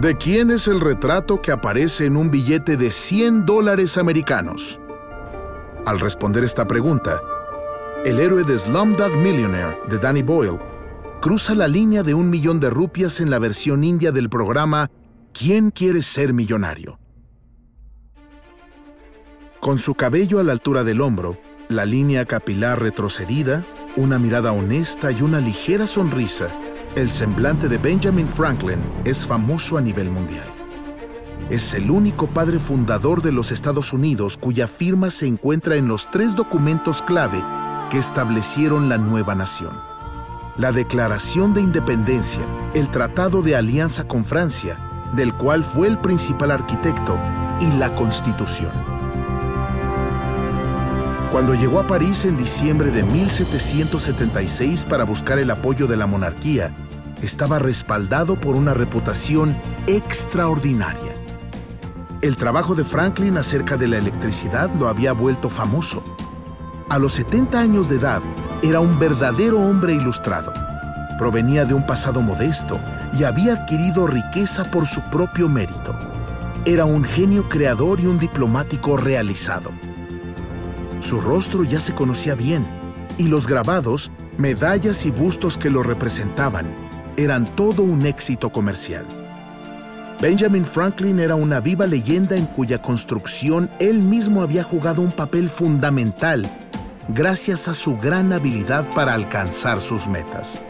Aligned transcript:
¿De 0.00 0.16
quién 0.16 0.50
es 0.50 0.66
el 0.66 0.80
retrato 0.80 1.42
que 1.42 1.52
aparece 1.52 2.06
en 2.06 2.16
un 2.16 2.30
billete 2.30 2.78
de 2.78 2.90
100 2.90 3.44
dólares 3.44 3.98
americanos? 3.98 4.80
Al 5.84 6.00
responder 6.00 6.42
esta 6.42 6.66
pregunta, 6.66 7.20
el 8.06 8.18
héroe 8.18 8.44
de 8.44 8.56
Slumdog 8.56 9.14
Millionaire 9.16 9.78
de 9.90 9.98
Danny 9.98 10.22
Boyle 10.22 10.58
cruza 11.20 11.54
la 11.54 11.68
línea 11.68 12.02
de 12.02 12.14
un 12.14 12.30
millón 12.30 12.60
de 12.60 12.70
rupias 12.70 13.20
en 13.20 13.28
la 13.28 13.38
versión 13.38 13.84
india 13.84 14.10
del 14.10 14.30
programa 14.30 14.90
¿Quién 15.34 15.70
quiere 15.70 16.00
ser 16.00 16.32
millonario? 16.32 16.98
Con 19.60 19.76
su 19.76 19.94
cabello 19.96 20.38
a 20.38 20.44
la 20.44 20.52
altura 20.52 20.82
del 20.82 21.02
hombro, 21.02 21.36
la 21.68 21.84
línea 21.84 22.24
capilar 22.24 22.80
retrocedida, 22.80 23.66
una 23.98 24.18
mirada 24.18 24.52
honesta 24.52 25.10
y 25.10 25.20
una 25.20 25.40
ligera 25.40 25.86
sonrisa, 25.86 26.48
el 26.96 27.10
semblante 27.10 27.68
de 27.68 27.78
Benjamin 27.78 28.28
Franklin 28.28 28.80
es 29.04 29.26
famoso 29.26 29.78
a 29.78 29.80
nivel 29.80 30.10
mundial. 30.10 30.46
Es 31.48 31.74
el 31.74 31.90
único 31.90 32.26
padre 32.26 32.58
fundador 32.58 33.22
de 33.22 33.32
los 33.32 33.52
Estados 33.52 33.92
Unidos 33.92 34.36
cuya 34.38 34.66
firma 34.66 35.10
se 35.10 35.26
encuentra 35.26 35.76
en 35.76 35.88
los 35.88 36.10
tres 36.10 36.34
documentos 36.34 37.02
clave 37.02 37.42
que 37.90 37.98
establecieron 37.98 38.88
la 38.88 38.98
nueva 38.98 39.34
nación. 39.34 39.78
La 40.56 40.72
Declaración 40.72 41.54
de 41.54 41.62
Independencia, 41.62 42.46
el 42.74 42.90
Tratado 42.90 43.42
de 43.42 43.56
Alianza 43.56 44.06
con 44.06 44.24
Francia, 44.24 44.78
del 45.14 45.32
cual 45.34 45.64
fue 45.64 45.88
el 45.88 45.98
principal 45.98 46.50
arquitecto, 46.50 47.18
y 47.60 47.66
la 47.78 47.94
Constitución. 47.94 48.89
Cuando 51.32 51.54
llegó 51.54 51.78
a 51.78 51.86
París 51.86 52.24
en 52.24 52.36
diciembre 52.36 52.90
de 52.90 53.04
1776 53.04 54.84
para 54.84 55.04
buscar 55.04 55.38
el 55.38 55.52
apoyo 55.52 55.86
de 55.86 55.96
la 55.96 56.08
monarquía, 56.08 56.74
estaba 57.22 57.60
respaldado 57.60 58.40
por 58.40 58.56
una 58.56 58.74
reputación 58.74 59.56
extraordinaria. 59.86 61.12
El 62.20 62.36
trabajo 62.36 62.74
de 62.74 62.82
Franklin 62.82 63.38
acerca 63.38 63.76
de 63.76 63.86
la 63.86 63.98
electricidad 63.98 64.74
lo 64.74 64.88
había 64.88 65.12
vuelto 65.12 65.48
famoso. 65.48 66.02
A 66.88 66.98
los 66.98 67.12
70 67.12 67.60
años 67.60 67.88
de 67.88 67.96
edad, 67.96 68.22
era 68.64 68.80
un 68.80 68.98
verdadero 68.98 69.60
hombre 69.60 69.94
ilustrado. 69.94 70.52
Provenía 71.16 71.64
de 71.64 71.74
un 71.74 71.86
pasado 71.86 72.22
modesto 72.22 72.80
y 73.16 73.22
había 73.22 73.52
adquirido 73.52 74.08
riqueza 74.08 74.64
por 74.64 74.88
su 74.88 75.00
propio 75.02 75.48
mérito. 75.48 75.96
Era 76.64 76.86
un 76.86 77.04
genio 77.04 77.48
creador 77.48 78.00
y 78.00 78.06
un 78.06 78.18
diplomático 78.18 78.96
realizado. 78.96 79.70
Su 81.00 81.20
rostro 81.20 81.64
ya 81.64 81.80
se 81.80 81.94
conocía 81.94 82.34
bien, 82.34 82.66
y 83.18 83.24
los 83.24 83.46
grabados, 83.46 84.10
medallas 84.36 85.04
y 85.06 85.10
bustos 85.10 85.58
que 85.58 85.70
lo 85.70 85.82
representaban 85.82 86.90
eran 87.16 87.46
todo 87.56 87.82
un 87.82 88.06
éxito 88.06 88.50
comercial. 88.50 89.04
Benjamin 90.20 90.64
Franklin 90.64 91.18
era 91.18 91.34
una 91.34 91.60
viva 91.60 91.86
leyenda 91.86 92.36
en 92.36 92.46
cuya 92.46 92.80
construcción 92.80 93.70
él 93.78 94.00
mismo 94.00 94.42
había 94.42 94.62
jugado 94.62 95.00
un 95.02 95.12
papel 95.12 95.48
fundamental 95.48 96.46
gracias 97.08 97.68
a 97.68 97.74
su 97.74 97.96
gran 97.96 98.32
habilidad 98.32 98.88
para 98.94 99.14
alcanzar 99.14 99.80
sus 99.80 100.06
metas. 100.06 100.62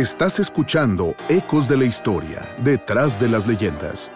Estás 0.00 0.38
escuchando 0.38 1.14
Ecos 1.28 1.68
de 1.68 1.76
la 1.76 1.84
Historia, 1.84 2.40
detrás 2.64 3.20
de 3.20 3.28
las 3.28 3.46
leyendas, 3.46 4.10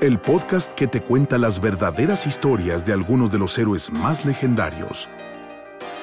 el 0.00 0.20
podcast 0.20 0.72
que 0.76 0.86
te 0.86 1.00
cuenta 1.00 1.38
las 1.38 1.60
verdaderas 1.60 2.28
historias 2.28 2.86
de 2.86 2.92
algunos 2.92 3.32
de 3.32 3.38
los 3.38 3.58
héroes 3.58 3.90
más 3.90 4.24
legendarios. 4.24 5.08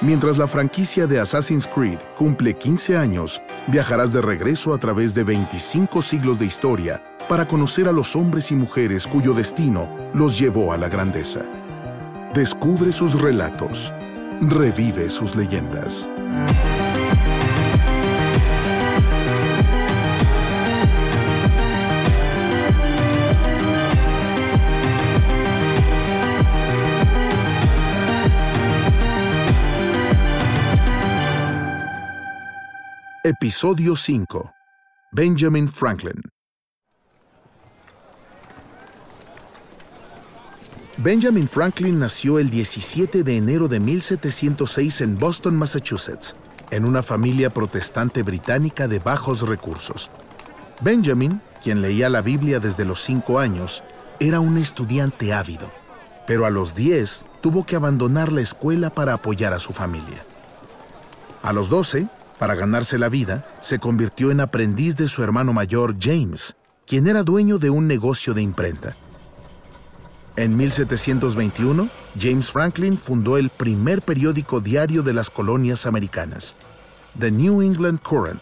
Mientras 0.01 0.37
la 0.37 0.49
franquicia 0.49 1.07
de 1.07 1.21
Assassin's 1.21 1.65
Creed 1.65 1.99
cumple 2.17 2.55
15 2.55 2.97
años, 2.97 3.41
viajarás 3.67 4.11
de 4.11 4.19
regreso 4.19 4.73
a 4.73 4.79
través 4.79 5.13
de 5.13 5.23
25 5.23 6.01
siglos 6.01 6.37
de 6.37 6.47
historia 6.47 7.01
para 7.29 7.47
conocer 7.47 7.87
a 7.87 7.93
los 7.93 8.17
hombres 8.17 8.51
y 8.51 8.55
mujeres 8.55 9.07
cuyo 9.07 9.33
destino 9.33 9.89
los 10.13 10.37
llevó 10.37 10.73
a 10.73 10.77
la 10.77 10.89
grandeza. 10.89 11.39
Descubre 12.33 12.91
sus 12.91 13.13
relatos, 13.13 13.93
revive 14.41 15.09
sus 15.09 15.37
leyendas. 15.37 16.09
Episodio 33.39 33.95
5. 33.95 34.51
Benjamin 35.13 35.65
Franklin. 35.69 36.21
Benjamin 40.97 41.47
Franklin 41.47 41.97
nació 41.97 42.39
el 42.39 42.49
17 42.49 43.23
de 43.23 43.37
enero 43.37 43.69
de 43.69 43.79
1706 43.79 44.99
en 44.99 45.17
Boston, 45.17 45.55
Massachusetts, 45.55 46.35
en 46.71 46.83
una 46.83 47.01
familia 47.01 47.49
protestante 47.49 48.21
británica 48.21 48.89
de 48.89 48.99
bajos 48.99 49.47
recursos. 49.47 50.11
Benjamin, 50.81 51.39
quien 51.63 51.81
leía 51.81 52.09
la 52.09 52.21
Biblia 52.21 52.59
desde 52.59 52.83
los 52.83 52.99
cinco 53.01 53.39
años, 53.39 53.81
era 54.19 54.41
un 54.41 54.57
estudiante 54.57 55.31
ávido, 55.31 55.71
pero 56.27 56.45
a 56.45 56.49
los 56.49 56.75
10 56.75 57.27
tuvo 57.39 57.65
que 57.65 57.77
abandonar 57.77 58.33
la 58.33 58.41
escuela 58.41 58.89
para 58.89 59.13
apoyar 59.13 59.53
a 59.53 59.59
su 59.59 59.71
familia. 59.71 60.25
A 61.41 61.53
los 61.53 61.69
12, 61.69 62.09
para 62.41 62.55
ganarse 62.55 62.97
la 62.97 63.07
vida, 63.07 63.45
se 63.59 63.77
convirtió 63.77 64.31
en 64.31 64.39
aprendiz 64.39 64.95
de 64.95 65.07
su 65.07 65.21
hermano 65.21 65.53
mayor 65.53 65.93
James, 66.01 66.55
quien 66.87 67.05
era 67.05 67.21
dueño 67.21 67.59
de 67.59 67.69
un 67.69 67.87
negocio 67.87 68.33
de 68.33 68.41
imprenta. 68.41 68.95
En 70.35 70.57
1721, 70.57 71.87
James 72.19 72.49
Franklin 72.49 72.97
fundó 72.97 73.37
el 73.37 73.51
primer 73.51 74.01
periódico 74.01 74.59
diario 74.59 75.03
de 75.03 75.13
las 75.13 75.29
colonias 75.29 75.85
americanas, 75.85 76.55
The 77.19 77.29
New 77.29 77.61
England 77.61 78.01
Courant. 78.01 78.41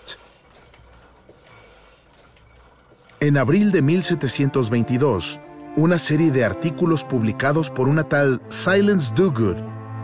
En 3.20 3.36
abril 3.36 3.70
de 3.74 3.81
1722, 3.81 5.42
una 5.76 5.98
serie 5.98 6.31
de 6.31 6.46
artículos 6.46 7.04
publicados 7.04 7.70
por 7.70 7.90
una 7.90 8.06
tal 8.06 8.42
Silence 8.48 9.14
Dogood 9.14 9.58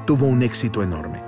tuvo 0.06 0.26
un 0.26 0.44
éxito 0.44 0.84
enorme. 0.84 1.25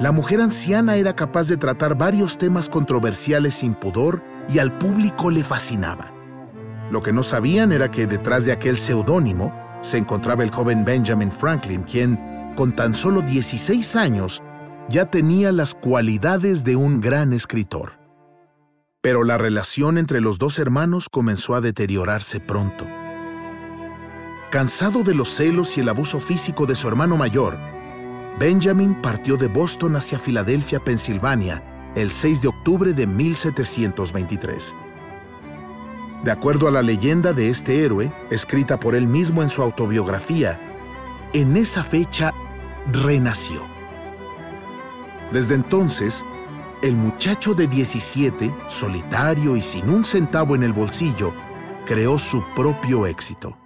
La 0.00 0.12
mujer 0.12 0.40
anciana 0.40 0.96
era 0.96 1.14
capaz 1.14 1.46
de 1.48 1.58
tratar 1.58 1.94
varios 1.94 2.38
temas 2.38 2.70
controversiales 2.70 3.52
sin 3.52 3.74
pudor 3.74 4.24
y 4.48 4.58
al 4.58 4.78
público 4.78 5.30
le 5.30 5.44
fascinaba. 5.44 6.10
Lo 6.90 7.02
que 7.02 7.12
no 7.12 7.22
sabían 7.22 7.70
era 7.70 7.90
que 7.90 8.06
detrás 8.06 8.46
de 8.46 8.52
aquel 8.52 8.78
seudónimo 8.78 9.52
se 9.82 9.98
encontraba 9.98 10.42
el 10.42 10.50
joven 10.50 10.86
Benjamin 10.86 11.30
Franklin, 11.30 11.82
quien, 11.82 12.18
con 12.56 12.74
tan 12.74 12.94
solo 12.94 13.20
16 13.20 13.94
años, 13.96 14.42
ya 14.88 15.04
tenía 15.04 15.52
las 15.52 15.74
cualidades 15.74 16.64
de 16.64 16.76
un 16.76 17.02
gran 17.02 17.34
escritor. 17.34 18.00
Pero 19.02 19.22
la 19.22 19.36
relación 19.36 19.98
entre 19.98 20.22
los 20.22 20.38
dos 20.38 20.58
hermanos 20.58 21.10
comenzó 21.10 21.54
a 21.54 21.60
deteriorarse 21.60 22.40
pronto. 22.40 22.86
Cansado 24.50 25.02
de 25.02 25.12
los 25.12 25.28
celos 25.28 25.76
y 25.76 25.82
el 25.82 25.90
abuso 25.90 26.20
físico 26.20 26.64
de 26.64 26.74
su 26.74 26.88
hermano 26.88 27.18
mayor, 27.18 27.58
Benjamin 28.40 28.94
partió 28.94 29.36
de 29.36 29.48
Boston 29.48 29.96
hacia 29.96 30.18
Filadelfia, 30.18 30.82
Pensilvania, 30.82 31.92
el 31.94 32.10
6 32.10 32.40
de 32.40 32.48
octubre 32.48 32.94
de 32.94 33.06
1723. 33.06 34.74
De 36.24 36.30
acuerdo 36.30 36.66
a 36.66 36.70
la 36.70 36.80
leyenda 36.80 37.34
de 37.34 37.50
este 37.50 37.84
héroe, 37.84 38.10
escrita 38.30 38.80
por 38.80 38.94
él 38.94 39.06
mismo 39.06 39.42
en 39.42 39.50
su 39.50 39.60
autobiografía, 39.60 40.58
en 41.34 41.54
esa 41.58 41.84
fecha 41.84 42.32
renació. 42.90 43.60
Desde 45.34 45.54
entonces, 45.54 46.24
el 46.80 46.96
muchacho 46.96 47.52
de 47.52 47.66
17, 47.66 48.50
solitario 48.68 49.54
y 49.54 49.60
sin 49.60 49.90
un 49.90 50.02
centavo 50.02 50.54
en 50.54 50.62
el 50.62 50.72
bolsillo, 50.72 51.34
creó 51.84 52.16
su 52.16 52.42
propio 52.56 53.06
éxito. 53.06 53.59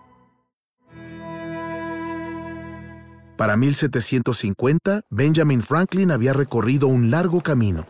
Para 3.36 3.56
1750, 3.56 5.02
Benjamin 5.10 5.60
Franklin 5.60 6.12
había 6.12 6.32
recorrido 6.32 6.86
un 6.86 7.10
largo 7.10 7.40
camino. 7.40 7.84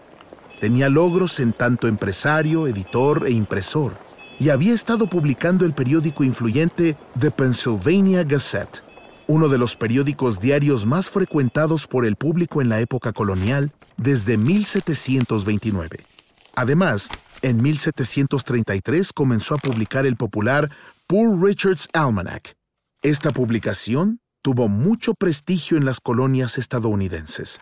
Tenía 0.59 0.89
logros 0.89 1.39
en 1.39 1.53
tanto 1.53 1.87
empresario, 1.87 2.67
editor 2.67 3.27
e 3.27 3.31
impresor, 3.31 3.99
y 4.39 4.49
había 4.49 4.73
estado 4.73 5.07
publicando 5.07 5.67
el 5.67 5.75
periódico 5.75 6.25
influyente 6.25 6.97
The 7.21 7.31
Pennsylvania 7.31 8.25
Gazette, 8.25 8.83
uno 9.27 9.49
de 9.49 9.59
los 9.59 9.77
periódicos 9.77 10.41
diarios 10.41 10.87
más 10.87 11.11
frecuentados 11.11 11.87
por 11.87 12.07
el 12.07 12.17
público 12.17 12.63
en 12.63 12.71
la 12.71 12.81
época 12.81 13.13
colonial 13.13 13.73
desde 13.99 14.39
1729. 14.39 16.07
Además, 16.55 17.11
en 17.43 17.61
1733 17.61 19.13
comenzó 19.13 19.57
a 19.57 19.59
publicar 19.59 20.07
el 20.07 20.17
popular 20.17 20.71
Poor 21.07 21.39
Richard's 21.43 21.87
Almanac. 21.93 22.57
Esta 23.03 23.31
publicación 23.31 24.21
tuvo 24.45 24.69
mucho 24.69 25.15
prestigio 25.15 25.79
en 25.79 25.87
las 25.87 26.01
colonias 26.01 26.59
estadounidenses. 26.59 27.61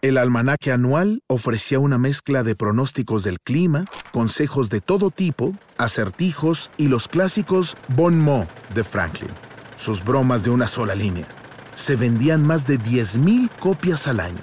El 0.00 0.16
almanaque 0.16 0.70
anual 0.70 1.24
ofrecía 1.26 1.80
una 1.80 1.98
mezcla 1.98 2.44
de 2.44 2.54
pronósticos 2.54 3.24
del 3.24 3.40
clima, 3.40 3.86
consejos 4.12 4.70
de 4.70 4.80
todo 4.80 5.10
tipo, 5.10 5.54
acertijos 5.76 6.70
y 6.76 6.86
los 6.86 7.08
clásicos 7.08 7.76
bon 7.96 8.20
mot 8.20 8.48
de 8.72 8.84
Franklin, 8.84 9.32
sus 9.76 10.04
bromas 10.04 10.44
de 10.44 10.50
una 10.50 10.68
sola 10.68 10.94
línea. 10.94 11.26
Se 11.74 11.96
vendían 11.96 12.46
más 12.46 12.64
de 12.64 12.78
10.000 12.78 13.50
copias 13.58 14.06
al 14.06 14.20
año, 14.20 14.42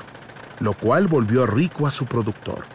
lo 0.60 0.74
cual 0.74 1.08
volvió 1.08 1.46
rico 1.46 1.88
a 1.88 1.92
su 1.92 2.04
productor. 2.04 2.66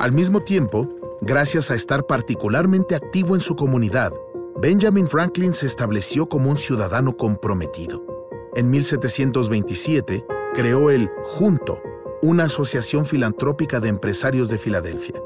Al 0.00 0.10
mismo 0.10 0.40
tiempo, 0.40 0.92
gracias 1.20 1.70
a 1.70 1.76
estar 1.76 2.04
particularmente 2.04 2.96
activo 2.96 3.36
en 3.36 3.40
su 3.40 3.54
comunidad, 3.54 4.10
Benjamin 4.60 5.08
Franklin 5.08 5.54
se 5.54 5.66
estableció 5.66 6.28
como 6.28 6.50
un 6.50 6.56
ciudadano 6.56 7.16
comprometido 7.16 8.12
en 8.54 8.68
1727 8.68 10.26
creó 10.52 10.90
el 10.90 11.10
Junto, 11.24 11.80
una 12.20 12.44
asociación 12.44 13.06
filantrópica 13.06 13.80
de 13.80 13.88
empresarios 13.88 14.50
de 14.50 14.58
Filadelfia. 14.58 15.22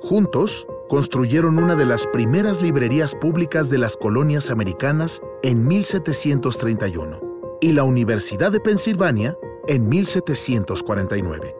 Juntos, 0.00 0.66
construyeron 0.88 1.58
una 1.58 1.76
de 1.76 1.86
las 1.86 2.06
primeras 2.08 2.60
librerías 2.60 3.14
públicas 3.14 3.70
de 3.70 3.78
las 3.78 3.96
colonias 3.96 4.50
americanas 4.50 5.22
en 5.44 5.66
1731 5.66 7.20
y 7.60 7.72
la 7.72 7.84
Universidad 7.84 8.50
de 8.50 8.60
Pensilvania 8.60 9.36
en 9.68 9.88
1749. 9.88 11.54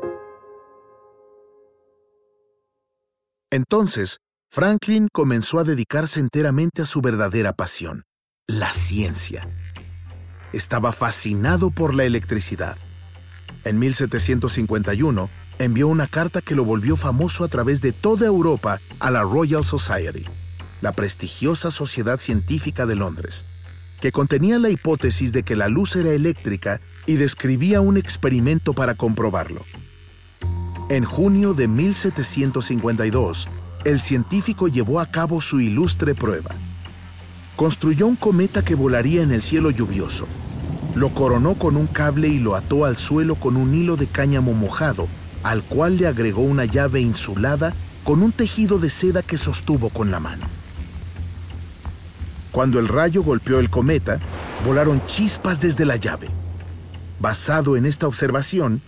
Entonces, 3.52 4.18
Franklin 4.54 5.08
comenzó 5.12 5.58
a 5.58 5.64
dedicarse 5.64 6.20
enteramente 6.20 6.80
a 6.80 6.86
su 6.86 7.00
verdadera 7.00 7.54
pasión, 7.54 8.04
la 8.46 8.72
ciencia 8.72 9.48
estaba 10.52 10.92
fascinado 10.92 11.72
por 11.72 11.92
la 11.92 12.04
electricidad. 12.04 12.76
En 13.64 13.80
1751 13.80 15.28
envió 15.58 15.88
una 15.88 16.06
carta 16.06 16.40
que 16.40 16.54
lo 16.54 16.64
volvió 16.64 16.96
famoso 16.96 17.42
a 17.42 17.48
través 17.48 17.80
de 17.80 17.90
toda 17.90 18.28
Europa 18.28 18.80
a 19.00 19.10
la 19.10 19.22
Royal 19.22 19.64
Society, 19.64 20.24
la 20.80 20.92
prestigiosa 20.92 21.72
sociedad 21.72 22.20
científica 22.20 22.86
de 22.86 22.94
Londres, 22.94 23.46
que 24.00 24.12
contenía 24.12 24.60
la 24.60 24.68
hipótesis 24.68 25.32
de 25.32 25.42
que 25.42 25.56
la 25.56 25.66
luz 25.66 25.96
era 25.96 26.10
eléctrica 26.10 26.80
y 27.06 27.16
describía 27.16 27.80
un 27.80 27.96
experimento 27.96 28.72
para 28.72 28.94
comprobarlo. 28.94 29.64
En 30.90 31.02
junio 31.02 31.54
de 31.54 31.66
1752, 31.66 33.48
el 33.84 34.00
científico 34.00 34.68
llevó 34.68 35.00
a 35.00 35.06
cabo 35.06 35.40
su 35.40 35.60
ilustre 35.60 36.14
prueba. 36.14 36.54
Construyó 37.56 38.06
un 38.06 38.16
cometa 38.16 38.62
que 38.62 38.74
volaría 38.74 39.22
en 39.22 39.32
el 39.32 39.42
cielo 39.42 39.70
lluvioso 39.70 40.26
lo 40.94 41.08
coronó 41.08 41.54
con 41.54 41.76
un 41.76 41.86
cable 41.86 42.28
y 42.28 42.38
lo 42.38 42.54
ató 42.54 42.84
al 42.84 42.96
suelo 42.96 43.34
con 43.34 43.56
un 43.56 43.74
hilo 43.74 43.96
de 43.96 44.06
cáñamo 44.06 44.52
mojado, 44.52 45.08
al 45.42 45.62
cual 45.64 45.96
le 45.96 46.06
agregó 46.06 46.42
una 46.42 46.64
llave 46.64 47.00
insulada 47.00 47.74
con 48.04 48.22
un 48.22 48.32
tejido 48.32 48.78
de 48.78 48.90
seda 48.90 49.22
que 49.22 49.36
sostuvo 49.36 49.90
con 49.90 50.10
la 50.10 50.20
mano. 50.20 50.46
Cuando 52.52 52.78
el 52.78 52.86
rayo 52.86 53.22
golpeó 53.22 53.58
el 53.58 53.70
cometa, 53.70 54.20
volaron 54.64 55.04
chispas 55.06 55.60
desde 55.60 55.84
la 55.84 55.96
llave. 55.96 56.28
Basado 57.18 57.76
en 57.76 57.86
esta 57.86 58.06
observación, 58.06 58.80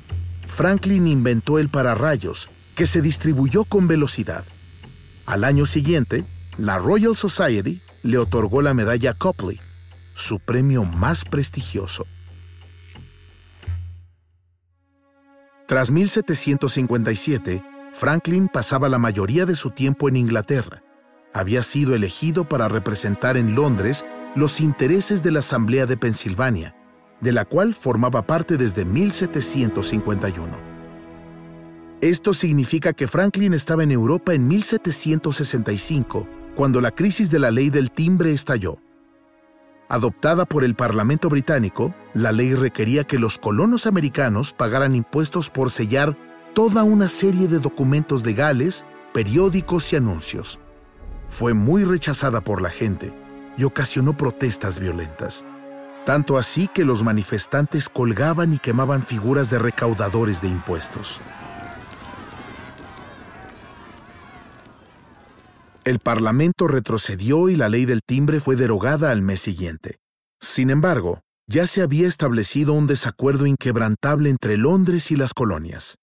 Franklin 0.46 1.08
inventó 1.08 1.58
el 1.58 1.68
pararrayos, 1.68 2.50
que 2.76 2.86
se 2.86 3.00
distribuyó 3.00 3.64
con 3.64 3.88
velocidad. 3.88 4.44
Al 5.26 5.42
año 5.42 5.66
siguiente, 5.66 6.24
la 6.56 6.78
Royal 6.78 7.16
Society 7.16 7.82
le 8.04 8.18
otorgó 8.18 8.62
la 8.62 8.74
medalla 8.74 9.12
Copley, 9.12 9.60
su 10.14 10.38
premio 10.38 10.84
más 10.84 11.24
prestigioso. 11.24 12.06
Tras 15.66 15.90
1757, 15.90 17.60
Franklin 17.92 18.46
pasaba 18.46 18.88
la 18.88 18.98
mayoría 18.98 19.46
de 19.46 19.56
su 19.56 19.70
tiempo 19.70 20.08
en 20.08 20.16
Inglaterra. 20.16 20.84
Había 21.34 21.64
sido 21.64 21.96
elegido 21.96 22.48
para 22.48 22.68
representar 22.68 23.36
en 23.36 23.56
Londres 23.56 24.06
los 24.36 24.60
intereses 24.60 25.24
de 25.24 25.32
la 25.32 25.40
Asamblea 25.40 25.86
de 25.86 25.96
Pensilvania, 25.96 26.76
de 27.20 27.32
la 27.32 27.44
cual 27.44 27.74
formaba 27.74 28.26
parte 28.26 28.56
desde 28.56 28.84
1751. 28.84 30.75
Esto 32.02 32.34
significa 32.34 32.92
que 32.92 33.08
Franklin 33.08 33.54
estaba 33.54 33.82
en 33.82 33.90
Europa 33.90 34.34
en 34.34 34.46
1765, 34.46 36.28
cuando 36.54 36.82
la 36.82 36.90
crisis 36.90 37.30
de 37.30 37.38
la 37.38 37.50
ley 37.50 37.70
del 37.70 37.90
timbre 37.90 38.32
estalló. 38.32 38.78
Adoptada 39.88 40.44
por 40.44 40.62
el 40.62 40.74
Parlamento 40.74 41.30
británico, 41.30 41.94
la 42.12 42.32
ley 42.32 42.52
requería 42.52 43.04
que 43.04 43.18
los 43.18 43.38
colonos 43.38 43.86
americanos 43.86 44.52
pagaran 44.52 44.94
impuestos 44.94 45.48
por 45.48 45.70
sellar 45.70 46.18
toda 46.54 46.84
una 46.84 47.08
serie 47.08 47.48
de 47.48 47.60
documentos 47.60 48.26
legales, 48.26 48.84
periódicos 49.14 49.90
y 49.94 49.96
anuncios. 49.96 50.60
Fue 51.28 51.54
muy 51.54 51.84
rechazada 51.84 52.42
por 52.42 52.60
la 52.60 52.70
gente 52.70 53.14
y 53.56 53.64
ocasionó 53.64 54.14
protestas 54.14 54.78
violentas. 54.78 55.46
Tanto 56.04 56.36
así 56.36 56.68
que 56.68 56.84
los 56.84 57.02
manifestantes 57.02 57.88
colgaban 57.88 58.52
y 58.52 58.58
quemaban 58.58 59.02
figuras 59.02 59.48
de 59.50 59.58
recaudadores 59.58 60.42
de 60.42 60.48
impuestos. 60.48 61.20
El 65.86 66.00
Parlamento 66.00 66.66
retrocedió 66.66 67.48
y 67.48 67.54
la 67.54 67.68
ley 67.68 67.84
del 67.84 68.00
timbre 68.04 68.40
fue 68.40 68.56
derogada 68.56 69.12
al 69.12 69.22
mes 69.22 69.38
siguiente. 69.38 70.00
Sin 70.40 70.70
embargo, 70.70 71.20
ya 71.48 71.68
se 71.68 71.80
había 71.80 72.08
establecido 72.08 72.72
un 72.72 72.88
desacuerdo 72.88 73.46
inquebrantable 73.46 74.28
entre 74.28 74.56
Londres 74.56 75.12
y 75.12 75.16
las 75.16 75.32
colonias. 75.32 75.98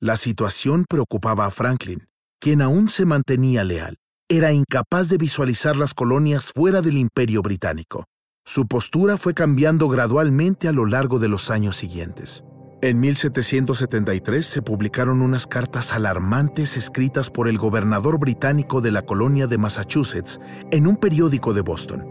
La 0.00 0.16
situación 0.16 0.86
preocupaba 0.88 1.44
a 1.44 1.50
Franklin, 1.50 2.08
quien 2.40 2.62
aún 2.62 2.88
se 2.88 3.04
mantenía 3.04 3.64
leal. 3.64 3.98
Era 4.30 4.52
incapaz 4.52 5.10
de 5.10 5.18
visualizar 5.18 5.76
las 5.76 5.92
colonias 5.92 6.46
fuera 6.54 6.80
del 6.80 6.96
imperio 6.96 7.42
británico. 7.42 8.06
Su 8.46 8.66
postura 8.66 9.18
fue 9.18 9.34
cambiando 9.34 9.88
gradualmente 9.88 10.68
a 10.68 10.72
lo 10.72 10.86
largo 10.86 11.18
de 11.18 11.28
los 11.28 11.50
años 11.50 11.76
siguientes. 11.76 12.44
En 12.80 13.00
1773 13.00 14.46
se 14.46 14.62
publicaron 14.62 15.20
unas 15.20 15.48
cartas 15.48 15.92
alarmantes 15.92 16.76
escritas 16.76 17.28
por 17.28 17.48
el 17.48 17.58
gobernador 17.58 18.20
británico 18.20 18.80
de 18.80 18.92
la 18.92 19.02
colonia 19.02 19.48
de 19.48 19.58
Massachusetts 19.58 20.38
en 20.70 20.86
un 20.86 20.94
periódico 20.94 21.52
de 21.52 21.62
Boston. 21.62 22.06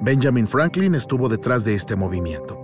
Benjamin 0.00 0.48
Franklin 0.48 0.94
estuvo 0.94 1.28
detrás 1.28 1.64
de 1.64 1.74
este 1.74 1.96
movimiento. 1.96 2.58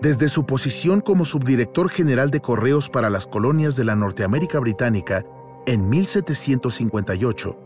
Desde 0.00 0.30
su 0.30 0.46
posición 0.46 1.02
como 1.02 1.26
subdirector 1.26 1.90
general 1.90 2.30
de 2.30 2.40
correos 2.40 2.88
para 2.88 3.10
las 3.10 3.26
colonias 3.26 3.76
de 3.76 3.84
la 3.84 3.96
Norteamérica 3.96 4.58
Británica 4.58 5.26
en 5.66 5.90
1758, 5.90 7.58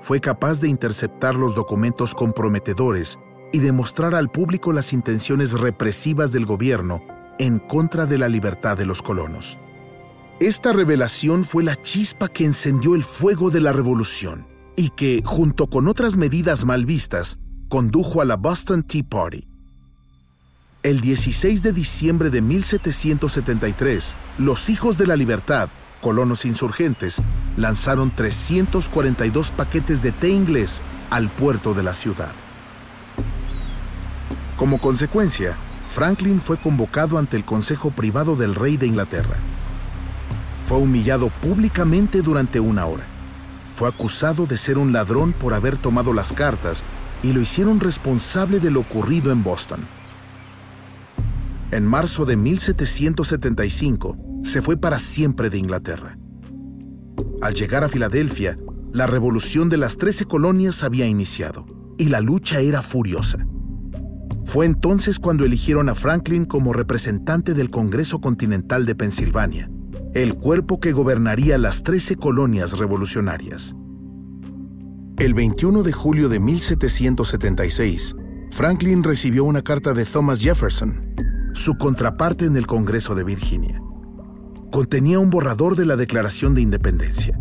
fue 0.00 0.20
capaz 0.20 0.60
de 0.60 0.68
interceptar 0.68 1.34
los 1.34 1.56
documentos 1.56 2.14
comprometedores 2.14 3.18
y 3.52 3.58
demostrar 3.60 4.14
al 4.14 4.30
público 4.30 4.72
las 4.72 4.92
intenciones 4.92 5.52
represivas 5.52 6.32
del 6.32 6.46
gobierno 6.46 7.02
en 7.38 7.58
contra 7.58 8.06
de 8.06 8.18
la 8.18 8.28
libertad 8.28 8.76
de 8.76 8.86
los 8.86 9.02
colonos. 9.02 9.58
Esta 10.40 10.72
revelación 10.72 11.44
fue 11.44 11.64
la 11.64 11.76
chispa 11.76 12.28
que 12.28 12.44
encendió 12.44 12.94
el 12.94 13.02
fuego 13.02 13.50
de 13.50 13.60
la 13.60 13.72
revolución 13.72 14.46
y 14.76 14.90
que, 14.90 15.22
junto 15.24 15.68
con 15.68 15.88
otras 15.88 16.16
medidas 16.16 16.64
mal 16.64 16.86
vistas, 16.86 17.38
condujo 17.68 18.20
a 18.20 18.24
la 18.24 18.36
Boston 18.36 18.84
Tea 18.84 19.02
Party. 19.02 19.48
El 20.84 21.00
16 21.00 21.62
de 21.62 21.72
diciembre 21.72 22.30
de 22.30 22.40
1773, 22.40 24.14
los 24.38 24.68
Hijos 24.68 24.96
de 24.96 25.08
la 25.08 25.16
Libertad, 25.16 25.70
colonos 26.00 26.44
insurgentes, 26.44 27.20
lanzaron 27.56 28.14
342 28.14 29.50
paquetes 29.50 30.02
de 30.02 30.12
té 30.12 30.28
inglés 30.28 30.82
al 31.10 31.28
puerto 31.30 31.74
de 31.74 31.82
la 31.82 31.94
ciudad. 31.94 32.30
Como 34.58 34.80
consecuencia, 34.80 35.56
Franklin 35.86 36.40
fue 36.40 36.58
convocado 36.58 37.16
ante 37.16 37.36
el 37.36 37.44
Consejo 37.44 37.92
Privado 37.92 38.34
del 38.34 38.56
Rey 38.56 38.76
de 38.76 38.88
Inglaterra. 38.88 39.36
Fue 40.64 40.78
humillado 40.78 41.28
públicamente 41.28 42.22
durante 42.22 42.58
una 42.58 42.84
hora. 42.86 43.04
Fue 43.74 43.88
acusado 43.88 44.46
de 44.46 44.56
ser 44.56 44.76
un 44.76 44.92
ladrón 44.92 45.32
por 45.32 45.54
haber 45.54 45.78
tomado 45.78 46.12
las 46.12 46.32
cartas 46.32 46.84
y 47.22 47.32
lo 47.32 47.40
hicieron 47.40 47.78
responsable 47.78 48.58
de 48.58 48.72
lo 48.72 48.80
ocurrido 48.80 49.30
en 49.30 49.44
Boston. 49.44 49.86
En 51.70 51.86
marzo 51.86 52.24
de 52.24 52.36
1775 52.36 54.16
se 54.42 54.60
fue 54.60 54.76
para 54.76 54.98
siempre 54.98 55.50
de 55.50 55.58
Inglaterra. 55.58 56.18
Al 57.40 57.54
llegar 57.54 57.84
a 57.84 57.88
Filadelfia, 57.88 58.58
la 58.92 59.06
revolución 59.06 59.68
de 59.68 59.76
las 59.76 59.98
trece 59.98 60.24
colonias 60.24 60.82
había 60.82 61.06
iniciado 61.06 61.64
y 61.96 62.06
la 62.06 62.20
lucha 62.20 62.58
era 62.58 62.82
furiosa. 62.82 63.46
Fue 64.48 64.64
entonces 64.64 65.18
cuando 65.18 65.44
eligieron 65.44 65.90
a 65.90 65.94
Franklin 65.94 66.46
como 66.46 66.72
representante 66.72 67.52
del 67.52 67.68
Congreso 67.68 68.18
Continental 68.18 68.86
de 68.86 68.94
Pensilvania, 68.94 69.70
el 70.14 70.36
cuerpo 70.36 70.80
que 70.80 70.92
gobernaría 70.92 71.58
las 71.58 71.82
trece 71.82 72.16
colonias 72.16 72.78
revolucionarias. 72.78 73.76
El 75.18 75.34
21 75.34 75.82
de 75.82 75.92
julio 75.92 76.30
de 76.30 76.40
1776, 76.40 78.16
Franklin 78.50 79.02
recibió 79.02 79.44
una 79.44 79.60
carta 79.60 79.92
de 79.92 80.06
Thomas 80.06 80.40
Jefferson, 80.40 81.14
su 81.52 81.76
contraparte 81.76 82.46
en 82.46 82.56
el 82.56 82.66
Congreso 82.66 83.14
de 83.14 83.24
Virginia. 83.24 83.82
Contenía 84.72 85.18
un 85.18 85.28
borrador 85.28 85.76
de 85.76 85.84
la 85.84 85.96
Declaración 85.96 86.54
de 86.54 86.62
Independencia. 86.62 87.38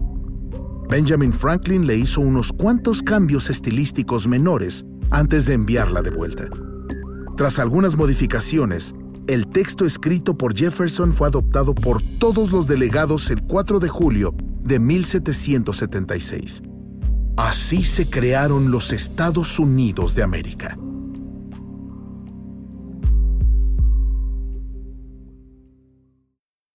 Benjamin 0.90 1.32
Franklin 1.32 1.88
le 1.88 1.96
hizo 1.96 2.20
unos 2.20 2.52
cuantos 2.52 3.02
cambios 3.02 3.50
estilísticos 3.50 4.28
menores 4.28 4.86
antes 5.10 5.46
de 5.46 5.54
enviarla 5.54 6.02
de 6.02 6.10
vuelta. 6.10 6.50
Tras 7.38 7.60
algunas 7.60 7.96
modificaciones, 7.96 8.96
el 9.28 9.46
texto 9.46 9.86
escrito 9.86 10.36
por 10.36 10.58
Jefferson 10.58 11.14
fue 11.14 11.28
adoptado 11.28 11.76
por 11.76 12.02
todos 12.18 12.52
los 12.52 12.66
delegados 12.66 13.30
el 13.30 13.44
4 13.44 13.80
de 13.80 13.90
julio 13.90 14.34
de 14.64 14.80
1776. 14.80 16.64
Así 17.38 17.84
se 17.84 18.10
crearon 18.10 18.72
los 18.72 18.92
Estados 18.92 19.60
Unidos 19.60 20.16
de 20.16 20.24
América. 20.24 20.80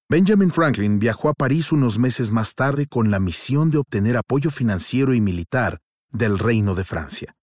Benjamin 0.09 0.53
Franklin 0.53 1.01
viajó 1.01 1.29
a 1.29 1.35
París 1.35 1.73
unos 1.73 1.99
meses 1.99 2.31
más 2.31 2.55
tarde 2.55 2.87
con 2.87 3.11
la 3.11 3.19
misión 3.19 3.73
de 3.73 3.79
obtener 3.79 4.17
apoyo 4.17 4.53
financiero 4.53 5.13
y 5.13 5.21
militar 5.21 5.81
del 6.13 6.39
Reino 6.39 6.77
de 6.77 6.85
Francia. 6.85 7.35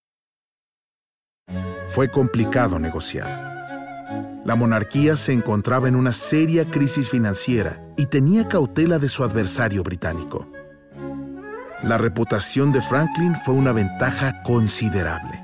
Fue 2.00 2.10
complicado 2.10 2.80
negociar. 2.80 4.42
La 4.46 4.56
monarquía 4.56 5.18
se 5.18 5.34
encontraba 5.34 5.90
en 5.90 5.98
una 5.98 6.14
seria 6.14 6.64
crisis 6.72 7.10
financiera 7.10 7.84
y 7.98 8.06
tenía 8.06 8.48
cautela 8.48 9.00
de 9.00 9.10
su 9.10 9.22
adversario 9.22 9.84
británico. 9.84 10.50
La 11.84 11.98
reputación 11.98 12.72
de 12.72 12.80
Franklin 12.80 13.36
fue 13.44 13.54
una 13.54 13.74
ventaja 13.74 14.42
considerable. 14.44 15.44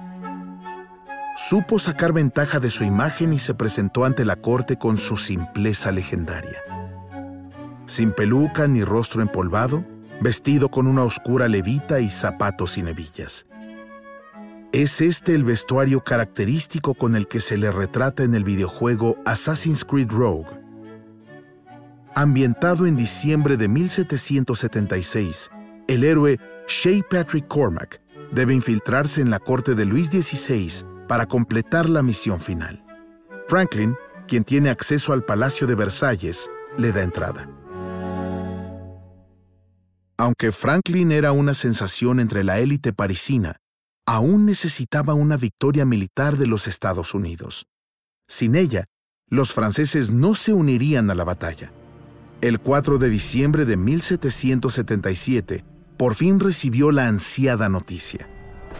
Supo 1.35 1.77
sacar 1.77 2.13
ventaja 2.13 2.61
de 2.61 2.69
su 2.69 2.85
imagen 2.85 3.33
y 3.33 3.37
se 3.37 3.53
presentó 3.53 4.05
ante 4.05 4.23
la 4.23 4.37
corte 4.37 4.77
con 4.77 4.97
su 4.97 5.17
simpleza 5.17 5.91
legendaria 5.91 6.63
sin 7.85 8.13
peluca 8.13 8.65
ni 8.65 8.81
rostro 8.81 9.21
empolvado, 9.21 9.83
vestido 10.21 10.71
con 10.71 10.87
una 10.87 11.03
oscura 11.03 11.49
levita 11.49 11.99
y 11.99 12.09
zapatos 12.09 12.71
sin 12.71 12.87
hebillas. 12.87 13.45
Es 14.75 14.99
este 14.99 15.33
el 15.33 15.45
vestuario 15.45 16.03
característico 16.03 16.95
con 16.95 17.15
el 17.15 17.29
que 17.29 17.39
se 17.39 17.55
le 17.55 17.71
retrata 17.71 18.23
en 18.23 18.35
el 18.35 18.43
videojuego 18.43 19.15
Assassin's 19.23 19.85
Creed 19.85 20.11
Rogue. 20.11 20.49
Ambientado 22.13 22.85
en 22.85 22.97
diciembre 22.97 23.55
de 23.55 23.69
1776, 23.69 25.49
el 25.87 26.03
héroe 26.03 26.41
Shea 26.67 27.01
Patrick 27.09 27.47
Cormac 27.47 28.01
debe 28.33 28.53
infiltrarse 28.53 29.21
en 29.21 29.29
la 29.29 29.39
corte 29.39 29.75
de 29.75 29.85
Luis 29.85 30.07
XVI 30.07 30.85
para 31.07 31.25
completar 31.25 31.87
la 31.87 32.03
misión 32.03 32.41
final. 32.41 32.83
Franklin, 33.47 33.95
quien 34.27 34.43
tiene 34.43 34.69
acceso 34.69 35.13
al 35.13 35.23
Palacio 35.23 35.67
de 35.67 35.75
Versalles, 35.75 36.51
le 36.77 36.91
da 36.91 37.01
entrada. 37.01 37.49
Aunque 40.17 40.51
Franklin 40.51 41.13
era 41.13 41.31
una 41.31 41.53
sensación 41.53 42.19
entre 42.19 42.43
la 42.43 42.59
élite 42.59 42.91
parisina, 42.91 43.55
aún 44.05 44.45
necesitaba 44.45 45.13
una 45.13 45.37
victoria 45.37 45.85
militar 45.85 46.37
de 46.37 46.47
los 46.47 46.67
Estados 46.67 47.13
Unidos. 47.13 47.65
Sin 48.27 48.55
ella, 48.55 48.85
los 49.29 49.53
franceses 49.53 50.11
no 50.11 50.35
se 50.35 50.53
unirían 50.53 51.09
a 51.09 51.15
la 51.15 51.23
batalla. 51.23 51.71
El 52.41 52.59
4 52.59 52.97
de 52.97 53.09
diciembre 53.09 53.65
de 53.65 53.77
1777, 53.77 55.63
por 55.97 56.15
fin 56.15 56.39
recibió 56.39 56.91
la 56.91 57.07
ansiada 57.07 57.69
noticia. 57.69 58.29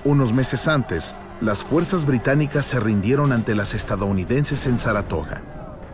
Unos 0.03 0.33
meses 0.33 0.67
antes, 0.67 1.15
las 1.41 1.63
fuerzas 1.63 2.05
británicas 2.05 2.65
se 2.65 2.79
rindieron 2.79 3.31
ante 3.31 3.55
las 3.55 3.73
estadounidenses 3.73 4.67
en 4.67 4.77
Saratoga. 4.77 5.41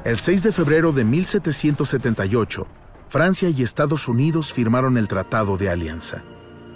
El 0.04 0.18
6 0.18 0.44
de 0.44 0.52
febrero 0.52 0.92
de 0.92 1.06
1778, 1.06 2.68
Francia 3.08 3.50
y 3.50 3.62
Estados 3.62 4.08
Unidos 4.08 4.52
firmaron 4.52 4.98
el 4.98 5.08
Tratado 5.08 5.58
de 5.58 5.70
Alianza. 5.70 6.24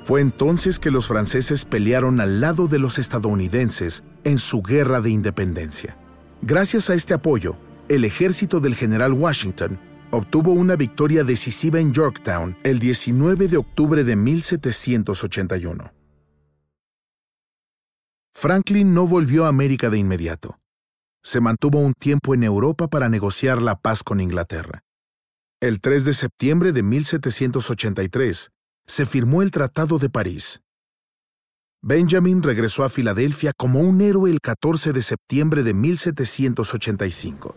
Fue 0.06 0.22
entonces 0.22 0.80
que 0.80 0.92
los 0.92 1.08
franceses 1.08 1.66
pelearon 1.66 2.22
al 2.22 2.40
lado 2.40 2.68
de 2.68 2.78
los 2.78 3.00
estadounidenses 3.00 4.04
en 4.24 4.38
su 4.38 4.62
guerra 4.62 5.02
de 5.02 5.10
independencia. 5.10 5.98
Gracias 6.44 6.92
a 6.92 6.94
este 6.94 7.16
apoyo, 7.16 7.58
el 7.90 8.06
ejército 8.06 8.60
del 8.60 8.76
general 8.76 9.14
Washington 9.14 9.80
obtuvo 10.12 10.54
una 10.54 10.76
victoria 10.76 11.24
decisiva 11.24 11.80
en 11.80 11.92
Yorktown 11.92 12.56
el 12.64 12.78
19 12.78 13.48
de 13.48 13.58
octubre 13.58 14.04
de 14.04 14.16
1781. 14.16 15.92
Franklin 18.36 18.94
no 18.94 19.08
volvió 19.08 19.46
a 19.46 19.48
América 19.48 19.90
de 19.90 19.98
inmediato. 19.98 20.60
Se 21.24 21.40
mantuvo 21.42 21.80
un 21.80 21.94
tiempo 21.94 22.36
en 22.36 22.44
Europa 22.44 22.88
para 22.88 23.10
negociar 23.10 23.60
la 23.60 23.74
paz 23.74 24.04
con 24.04 24.22
Inglaterra. 24.22 24.84
El 25.60 25.80
3 25.80 26.06
de 26.06 26.14
septiembre 26.14 26.74
de 26.74 26.84
1783 26.84 28.52
se 28.88 29.06
firmó 29.06 29.42
el 29.42 29.52
Tratado 29.52 29.98
de 29.98 30.10
París. 30.10 30.62
Benjamin 31.82 32.42
regresó 32.42 32.84
a 32.84 32.90
Filadelfia 32.90 33.52
como 33.56 33.80
un 33.80 34.02
héroe 34.02 34.32
el 34.32 34.40
14 34.42 34.92
de 34.92 35.02
septiembre 35.02 35.64
de 35.64 35.74
1785. 35.74 37.56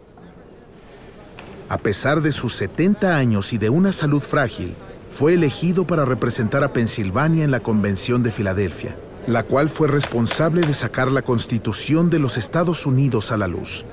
A 1.68 1.78
pesar 1.78 2.20
de 2.20 2.32
sus 2.32 2.54
70 2.54 3.16
años 3.16 3.52
y 3.52 3.58
de 3.58 3.70
una 3.70 3.92
salud 3.92 4.20
frágil, 4.20 4.74
fue 5.08 5.34
elegido 5.34 5.86
para 5.86 6.04
representar 6.04 6.62
a 6.62 6.72
Pensilvania 6.72 7.44
en 7.44 7.50
la 7.50 7.60
Convención 7.60 8.22
de 8.22 8.30
Filadelfia, 8.30 8.96
la 9.26 9.42
cual 9.42 9.68
fue 9.68 9.88
responsable 9.88 10.60
de 10.62 10.74
sacar 10.74 11.10
la 11.10 11.22
Constitución 11.22 12.10
de 12.10 12.18
los 12.18 12.36
Estados 12.36 12.86
Unidos 12.86 13.32
a 13.32 13.36
la 13.36 13.48
luz. 13.48 13.86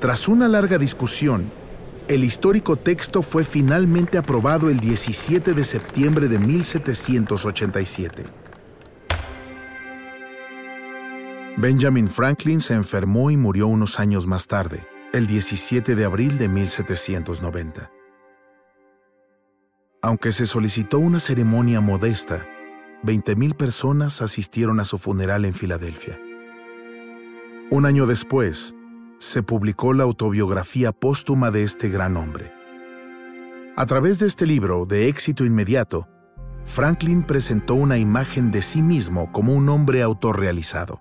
Tras 0.00 0.26
una 0.26 0.48
larga 0.48 0.78
discusión, 0.78 1.50
el 2.14 2.24
histórico 2.24 2.76
texto 2.76 3.22
fue 3.22 3.42
finalmente 3.42 4.18
aprobado 4.18 4.68
el 4.68 4.78
17 4.78 5.54
de 5.54 5.64
septiembre 5.64 6.28
de 6.28 6.38
1787. 6.38 8.24
Benjamin 11.56 12.08
Franklin 12.08 12.60
se 12.60 12.74
enfermó 12.74 13.30
y 13.30 13.38
murió 13.38 13.66
unos 13.66 13.98
años 13.98 14.26
más 14.26 14.46
tarde, 14.46 14.86
el 15.14 15.26
17 15.26 15.94
de 15.94 16.04
abril 16.04 16.36
de 16.36 16.48
1790. 16.48 17.90
Aunque 20.02 20.32
se 20.32 20.44
solicitó 20.44 20.98
una 20.98 21.18
ceremonia 21.18 21.80
modesta, 21.80 22.46
20.000 23.04 23.54
personas 23.54 24.20
asistieron 24.20 24.80
a 24.80 24.84
su 24.84 24.98
funeral 24.98 25.46
en 25.46 25.54
Filadelfia. 25.54 26.20
Un 27.70 27.86
año 27.86 28.04
después, 28.04 28.74
se 29.22 29.44
publicó 29.44 29.92
la 29.92 30.02
autobiografía 30.02 30.90
póstuma 30.90 31.52
de 31.52 31.62
este 31.62 31.88
gran 31.88 32.16
hombre. 32.16 32.52
A 33.76 33.86
través 33.86 34.18
de 34.18 34.26
este 34.26 34.46
libro, 34.46 34.84
de 34.84 35.06
éxito 35.06 35.44
inmediato, 35.44 36.08
Franklin 36.64 37.22
presentó 37.22 37.74
una 37.74 37.98
imagen 37.98 38.50
de 38.50 38.62
sí 38.62 38.82
mismo 38.82 39.30
como 39.30 39.54
un 39.54 39.68
hombre 39.68 40.02
autorrealizado. 40.02 41.00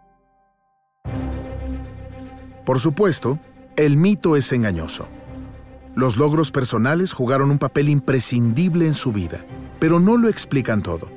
Por 2.63 2.79
supuesto, 2.79 3.39
el 3.75 3.97
mito 3.97 4.35
es 4.35 4.51
engañoso. 4.51 5.07
Los 5.95 6.15
logros 6.15 6.51
personales 6.51 7.13
jugaron 7.13 7.49
un 7.49 7.57
papel 7.57 7.89
imprescindible 7.89 8.85
en 8.85 8.93
su 8.93 9.11
vida, 9.11 9.43
pero 9.79 9.99
no 9.99 10.15
lo 10.15 10.29
explican 10.29 10.83
todo. 10.83 11.09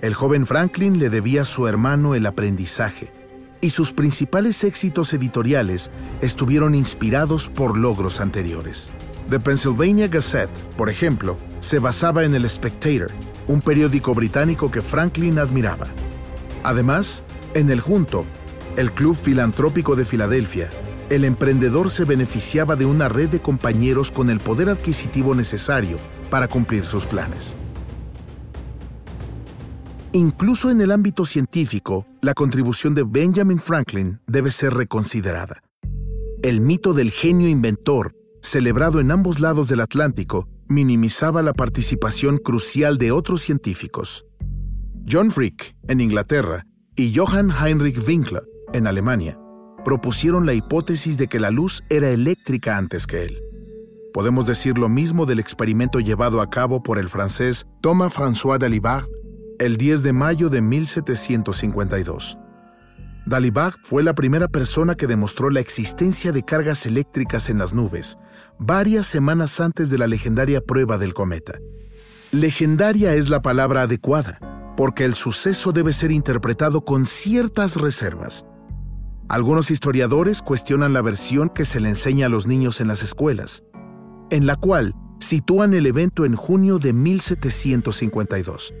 El 0.00 0.14
joven 0.14 0.46
Franklin 0.46 1.00
le 1.00 1.10
debía 1.10 1.42
a 1.42 1.46
su 1.46 1.66
hermano 1.66 2.14
el 2.14 2.26
aprendizaje, 2.26 3.12
y 3.62 3.70
sus 3.70 3.92
principales 3.92 4.62
éxitos 4.64 5.14
editoriales 5.14 5.90
estuvieron 6.20 6.74
inspirados 6.74 7.48
por 7.48 7.78
logros 7.78 8.20
anteriores. 8.20 8.90
The 9.30 9.40
Pennsylvania 9.40 10.08
Gazette, 10.08 10.58
por 10.76 10.90
ejemplo, 10.90 11.38
se 11.60 11.78
basaba 11.78 12.24
en 12.24 12.34
el 12.34 12.50
Spectator, 12.50 13.10
un 13.46 13.62
periódico 13.62 14.14
británico 14.14 14.70
que 14.70 14.82
Franklin 14.82 15.38
admiraba. 15.38 15.86
Además, 16.64 17.22
en 17.54 17.70
el 17.70 17.80
Junto, 17.80 18.26
el 18.76 18.92
Club 18.92 19.16
Filantrópico 19.16 19.96
de 19.96 20.04
Filadelfia, 20.04 20.68
el 21.08 21.24
emprendedor 21.24 21.90
se 21.90 22.04
beneficiaba 22.04 22.74
de 22.74 22.84
una 22.84 23.08
red 23.08 23.28
de 23.28 23.40
compañeros 23.40 24.10
con 24.10 24.28
el 24.28 24.40
poder 24.40 24.70
adquisitivo 24.70 25.34
necesario 25.34 25.98
para 26.30 26.48
cumplir 26.48 26.84
sus 26.84 27.06
planes. 27.06 27.56
Incluso 30.14 30.70
en 30.70 30.82
el 30.82 30.92
ámbito 30.92 31.24
científico, 31.24 32.06
la 32.20 32.34
contribución 32.34 32.94
de 32.94 33.02
Benjamin 33.02 33.58
Franklin 33.58 34.20
debe 34.26 34.50
ser 34.50 34.74
reconsiderada. 34.74 35.62
El 36.42 36.60
mito 36.60 36.92
del 36.92 37.10
genio 37.10 37.48
inventor, 37.48 38.14
celebrado 38.42 39.00
en 39.00 39.10
ambos 39.10 39.40
lados 39.40 39.68
del 39.68 39.80
Atlántico, 39.80 40.50
minimizaba 40.68 41.40
la 41.40 41.54
participación 41.54 42.36
crucial 42.36 42.98
de 42.98 43.10
otros 43.10 43.40
científicos. 43.40 44.26
John 45.10 45.30
Frick, 45.30 45.74
en 45.88 46.02
Inglaterra, 46.02 46.66
y 46.94 47.14
Johann 47.14 47.50
Heinrich 47.50 48.06
Winkler, 48.06 48.44
en 48.74 48.86
Alemania, 48.86 49.38
propusieron 49.82 50.44
la 50.44 50.52
hipótesis 50.52 51.16
de 51.16 51.26
que 51.26 51.40
la 51.40 51.50
luz 51.50 51.84
era 51.88 52.10
eléctrica 52.10 52.76
antes 52.76 53.06
que 53.06 53.24
él. 53.24 53.42
Podemos 54.12 54.44
decir 54.44 54.76
lo 54.76 54.90
mismo 54.90 55.24
del 55.24 55.40
experimento 55.40 56.00
llevado 56.00 56.42
a 56.42 56.50
cabo 56.50 56.82
por 56.82 56.98
el 56.98 57.08
francés 57.08 57.66
Thomas 57.80 58.14
François 58.14 58.58
Dalibard 58.58 59.06
el 59.64 59.76
10 59.76 60.02
de 60.02 60.12
mayo 60.12 60.48
de 60.48 60.60
1752. 60.60 62.36
Dalibard 63.26 63.74
fue 63.84 64.02
la 64.02 64.12
primera 64.12 64.48
persona 64.48 64.96
que 64.96 65.06
demostró 65.06 65.50
la 65.50 65.60
existencia 65.60 66.32
de 66.32 66.42
cargas 66.42 66.84
eléctricas 66.84 67.48
en 67.48 67.58
las 67.58 67.72
nubes, 67.72 68.18
varias 68.58 69.06
semanas 69.06 69.60
antes 69.60 69.88
de 69.88 69.98
la 69.98 70.08
legendaria 70.08 70.60
prueba 70.62 70.98
del 70.98 71.14
cometa. 71.14 71.60
Legendaria 72.32 73.14
es 73.14 73.28
la 73.28 73.40
palabra 73.40 73.82
adecuada, 73.82 74.74
porque 74.76 75.04
el 75.04 75.14
suceso 75.14 75.70
debe 75.70 75.92
ser 75.92 76.10
interpretado 76.10 76.84
con 76.84 77.06
ciertas 77.06 77.76
reservas. 77.76 78.44
Algunos 79.28 79.70
historiadores 79.70 80.42
cuestionan 80.42 80.92
la 80.92 81.02
versión 81.02 81.48
que 81.48 81.64
se 81.64 81.78
le 81.78 81.90
enseña 81.90 82.26
a 82.26 82.30
los 82.30 82.48
niños 82.48 82.80
en 82.80 82.88
las 82.88 83.04
escuelas, 83.04 83.62
en 84.30 84.46
la 84.46 84.56
cual 84.56 84.92
sitúan 85.20 85.72
el 85.72 85.86
evento 85.86 86.24
en 86.24 86.34
junio 86.34 86.80
de 86.80 86.92
1752. 86.92 88.74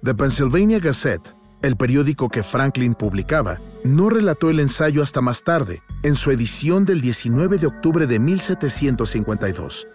The 0.00 0.14
Pennsylvania 0.14 0.78
Gazette, 0.78 1.34
el 1.60 1.76
periódico 1.76 2.28
que 2.28 2.44
Franklin 2.44 2.94
publicaba, 2.94 3.60
no 3.82 4.08
relató 4.08 4.48
el 4.48 4.60
ensayo 4.60 5.02
hasta 5.02 5.20
más 5.20 5.42
tarde, 5.42 5.82
en 6.04 6.14
su 6.14 6.30
edición 6.30 6.84
del 6.84 7.00
19 7.00 7.58
de 7.58 7.66
octubre 7.66 8.06
de 8.06 8.20
1752. 8.20 9.88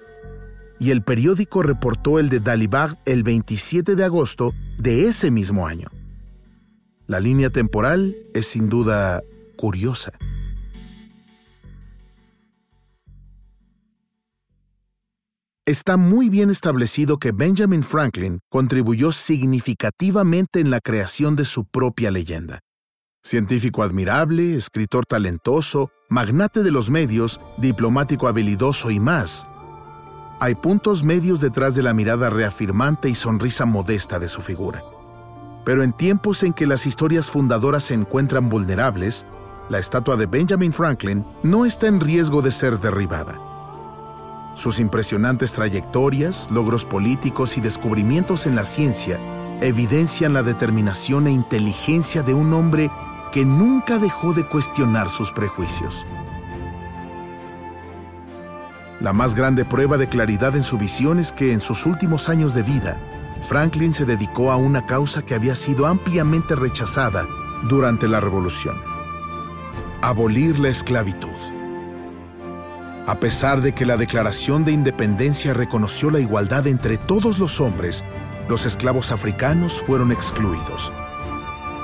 Y 0.77 0.91
el 0.91 1.03
periódico 1.03 1.63
reportó 1.63 2.19
el 2.19 2.27
de 2.27 2.41
Dalibard 2.41 2.98
el 3.05 3.24
27 3.24 3.95
de 3.95 4.03
agosto 4.03 4.53
de 4.77 5.07
ese 5.07 5.31
mismo 5.31 5.67
año. 5.67 5.88
La 7.07 7.22
línea 7.22 7.50
temporal 7.50 8.17
es 8.33 8.48
sin 8.48 8.67
duda 8.67 9.22
curiosa. 9.55 10.12
Está 15.65 15.96
muy 15.96 16.27
bien 16.27 16.50
establecido 16.50 17.20
que 17.20 17.32
Benjamin 17.32 17.84
Franklin 17.84 18.41
contribuyó 18.50 19.13
significativamente 19.13 20.60
en 20.60 20.70
la 20.70 20.82
creación 20.82 21.38
de 21.38 21.46
su 21.46 21.63
propia 21.63 22.12
leyenda. 22.12 22.60
Científico 23.24 23.82
admirable, 23.82 24.55
escritor 24.55 25.05
talentoso, 25.05 25.89
magnate 26.10 26.63
de 26.63 26.72
los 26.72 26.89
medios, 26.89 27.39
diplomático 27.60 28.27
habilidoso 28.27 28.91
y 28.91 29.00
más. 29.00 29.48
Hay 30.41 30.55
puntos 30.55 31.05
medios 31.05 31.39
detrás 31.39 31.75
de 31.75 31.84
la 31.84 31.93
mirada 31.93 32.29
reafirmante 32.29 33.08
y 33.08 33.15
sonrisa 33.15 33.65
modesta 33.65 34.20
de 34.20 34.27
su 34.27 34.41
figura. 34.41 34.84
Pero 35.63 35.82
en 35.82 35.93
tiempos 35.93 36.43
en 36.43 36.51
que 36.51 36.67
las 36.67 36.86
historias 36.86 37.32
fundadoras 37.32 37.86
se 37.86 37.93
encuentran 37.93 38.50
vulnerables, 38.50 39.25
la 39.70 39.79
estatua 39.79 40.17
de 40.17 40.25
Benjamin 40.25 40.74
Franklin 40.74 41.25
no 41.41 41.65
está 41.65 41.88
en 41.88 42.01
riesgo 42.01 42.41
de 42.41 42.51
ser 42.51 42.77
derribada. 42.79 43.52
Sus 44.53 44.79
impresionantes 44.79 45.51
trayectorias, 45.51 46.50
logros 46.51 46.86
políticos 46.86 47.57
y 47.57 47.62
descubrimientos 47.62 48.45
en 48.45 48.55
la 48.55 48.65
ciencia 48.65 49.19
evidencian 49.62 50.33
la 50.33 50.43
determinación 50.43 51.27
e 51.27 51.31
inteligencia 51.31 52.22
de 52.22 52.33
un 52.33 52.53
hombre 52.53 52.91
que 53.31 53.45
nunca 53.45 53.98
dejó 53.98 54.33
de 54.33 54.45
cuestionar 54.48 55.10
sus 55.10 55.31
prejuicios. 55.31 56.05
La 59.00 59.11
más 59.11 59.35
grande 59.35 59.66
prueba 59.66 59.98
de 59.98 60.07
claridad 60.07 60.55
en 60.55 60.63
su 60.63 60.77
visión 60.77 61.20
es 61.20 61.33
que 61.33 61.51
en 61.51 61.59
sus 61.59 61.85
últimos 61.85 62.29
años 62.29 62.53
de 62.53 62.61
vida, 62.61 62.98
Franklin 63.42 63.94
se 63.94 64.05
dedicó 64.05 64.51
a 64.51 64.55
una 64.55 64.85
causa 64.85 65.24
que 65.25 65.35
había 65.35 65.55
sido 65.55 65.87
ampliamente 65.87 66.55
rechazada 66.55 67.27
durante 67.68 68.07
la 68.07 68.20
Revolución. 68.20 68.75
Abolir 70.01 70.59
la 70.59 70.70
esclavitud. 70.70 71.32
A 73.05 73.20
pesar 73.20 73.59
de 73.59 73.74
que 73.74 73.85
la 73.85 73.98
Declaración 73.98 74.63
de 74.63 74.72
Independencia 74.72 75.53
reconoció 75.53 76.09
la 76.09 76.22
igualdad 76.22 76.68
entre 76.68 76.98
todos 76.98 77.37
los 77.37 77.59
hombres, 77.59 78.05
los 78.48 78.66
esclavos 78.66 79.11
africanos 79.11 79.83
fueron 79.85 80.13
excluidos. 80.13 80.94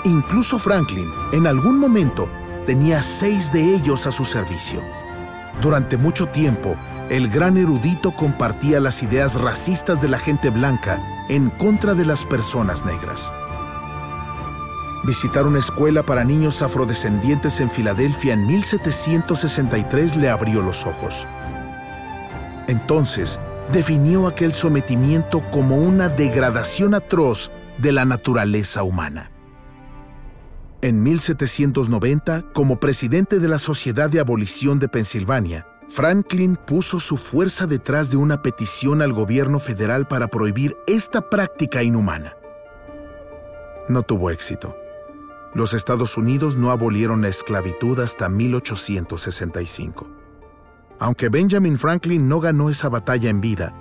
Incluso 0.05 0.58
Franklin, 0.60 1.10
en 1.34 1.45
algún 1.45 1.77
momento, 1.77 2.29
tenía 2.65 3.01
seis 3.01 3.51
de 3.51 3.75
ellos 3.75 4.08
a 4.08 4.13
su 4.13 4.23
servicio. 4.23 4.82
Durante 5.62 5.97
mucho 5.97 6.27
tiempo, 6.27 6.77
el 7.10 7.29
gran 7.29 7.58
erudito 7.58 8.12
compartía 8.12 8.79
las 8.79 9.03
ideas 9.03 9.34
racistas 9.34 10.01
de 10.01 10.08
la 10.08 10.19
gente 10.19 10.49
blanca 10.49 11.25
en 11.27 11.49
contra 11.49 11.95
de 11.95 12.05
las 12.05 12.23
personas 12.23 12.86
negras. 12.86 13.34
Visitar 15.03 15.47
una 15.47 15.59
escuela 15.59 16.03
para 16.03 16.25
niños 16.25 16.62
afrodescendientes 16.62 17.62
en 17.62 17.69
Filadelfia 17.69 18.33
en 18.33 18.45
1763 18.45 20.17
le 20.17 20.29
abrió 20.29 20.62
los 20.62 20.85
ojos. 20.85 21.25
Entonces, 22.67 23.39
definió 23.71 24.27
aquel 24.27 24.53
sometimiento 24.53 25.41
como 25.51 25.77
una 25.77 26.09
degradación 26.09 26.93
atroz 26.93 27.49
de 27.77 27.93
la 27.93 28.03
naturaleza 28.03 28.83
humana. 28.83 29.31
En 30.81 31.01
1790, 31.01 32.51
como 32.53 32.79
presidente 32.79 33.39
de 33.39 33.47
la 33.47 33.57
Sociedad 33.57 34.09
de 34.09 34.19
Abolición 34.19 34.79
de 34.79 34.89
Pensilvania, 34.89 35.65
Franklin 35.88 36.55
puso 36.55 36.99
su 36.99 37.17
fuerza 37.17 37.67
detrás 37.67 38.12
de 38.12 38.17
una 38.17 38.41
petición 38.41 39.01
al 39.01 39.13
gobierno 39.13 39.59
federal 39.59 40.07
para 40.07 40.27
prohibir 40.27 40.77
esta 40.88 41.29
práctica 41.29 41.83
inhumana. 41.83 42.35
No 43.88 44.03
tuvo 44.03 44.29
éxito. 44.29 44.75
Los 45.53 45.73
Estados 45.73 46.15
Unidos 46.15 46.55
no 46.55 46.69
abolieron 46.69 47.21
la 47.21 47.27
esclavitud 47.27 47.99
hasta 47.99 48.29
1865. 48.29 50.07
Aunque 50.99 51.29
Benjamin 51.29 51.79
Franklin 51.79 52.29
no 52.29 52.39
ganó 52.39 52.69
esa 52.69 52.88
batalla 52.88 53.29
en 53.29 53.41
vida, 53.41 53.73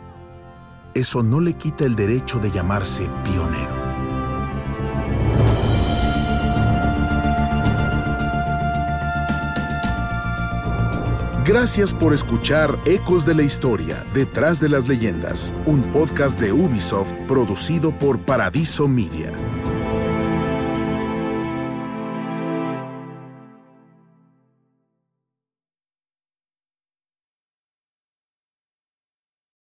eso 0.94 1.22
no 1.22 1.40
le 1.40 1.54
quita 1.54 1.84
el 1.84 1.94
derecho 1.94 2.38
de 2.38 2.50
llamarse 2.50 3.10
pionero. 3.22 3.76
Gracias 11.44 11.94
por 11.94 12.12
escuchar 12.12 12.78
Ecos 12.84 13.24
de 13.24 13.34
la 13.34 13.42
Historia, 13.42 14.04
Detrás 14.14 14.60
de 14.60 14.68
las 14.68 14.86
Leyendas, 14.86 15.54
un 15.66 15.82
podcast 15.92 16.38
de 16.38 16.52
Ubisoft 16.52 17.12
producido 17.26 17.90
por 17.90 18.18
Paradiso 18.20 18.86
Media. 18.86 19.32